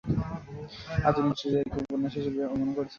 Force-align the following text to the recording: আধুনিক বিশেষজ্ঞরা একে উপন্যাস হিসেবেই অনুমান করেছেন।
আধুনিক 1.07 1.31
বিশেষজ্ঞরা 1.33 1.61
একে 1.63 1.77
উপন্যাস 1.83 2.13
হিসেবেই 2.17 2.47
অনুমান 2.47 2.71
করেছেন। 2.71 2.89